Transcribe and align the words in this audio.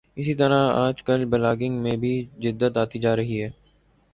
اسی 0.17 0.33
طرح 0.35 0.61
آج 0.75 1.03
کل 1.03 1.25
بلاگنگ 1.25 1.81
میں 1.83 1.95
بھی 1.97 2.13
جدت 2.39 2.77
آتی 2.77 2.99
جارہی 2.99 3.41
ہے 3.43 3.49